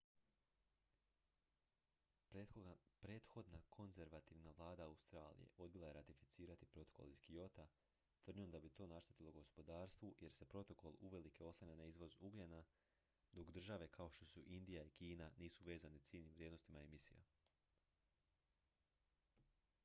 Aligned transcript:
prethodna 3.05 3.59
konzervativna 3.69 4.53
vlada 4.59 4.83
australije 4.85 5.49
odbila 5.65 5.87
je 5.87 5.93
ratificirati 5.97 6.65
protokol 6.65 7.11
iz 7.11 7.19
kyota 7.27 7.67
tvrdnjom 8.23 8.51
da 8.55 8.59
bi 8.65 8.69
to 8.79 8.87
naštetilo 8.87 9.31
gospodarstvu 9.35 10.13
jer 10.19 10.33
se 10.39 10.49
protokol 10.55 10.93
uvelike 10.99 11.43
oslanja 11.45 11.75
na 11.75 11.85
izvoz 11.85 12.17
ugljena 12.19 12.63
dok 13.31 13.51
države 13.61 13.87
kao 13.87 14.11
što 14.11 14.25
su 14.25 14.43
indija 14.57 14.83
i 14.83 14.89
kina 15.01 15.31
nisu 15.37 15.65
vezane 15.69 15.99
ciljnim 16.09 16.33
vrijednostima 16.33 16.79
emisija 16.87 17.23